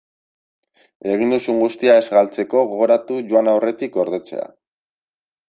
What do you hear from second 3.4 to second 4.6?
aurretik gordetzea.